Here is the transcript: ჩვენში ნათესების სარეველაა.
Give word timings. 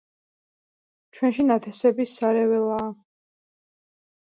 ჩვენში 1.17 1.45
ნათესების 1.51 2.15
სარეველაა. 2.23 2.91